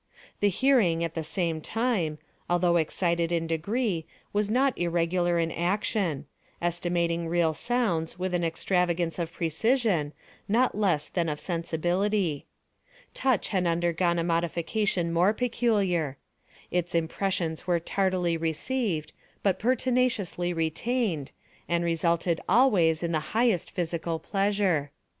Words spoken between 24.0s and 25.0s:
pleasure.